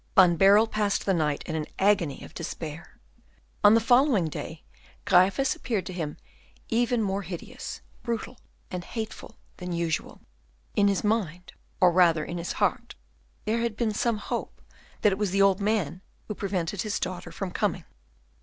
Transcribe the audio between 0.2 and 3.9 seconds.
Baerle passed the night in an agony of despair. On the